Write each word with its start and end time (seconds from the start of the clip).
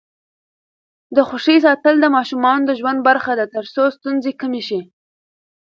د 1.15 1.17
خوښۍ 1.27 1.57
ساتل 1.65 1.95
د 2.01 2.05
ماشومانو 2.15 2.63
د 2.67 2.71
ژوند 2.79 2.99
برخه 3.09 3.31
ده 3.39 3.45
ترڅو 3.55 3.83
ستونزې 3.97 4.31
کمې 4.41 4.61
شي. 4.67 4.81